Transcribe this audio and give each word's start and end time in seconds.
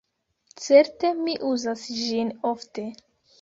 Certe, 0.63 1.11
mi 1.27 1.35
uzas 1.51 1.85
ĝin 1.99 2.33
ofte. 2.55 2.89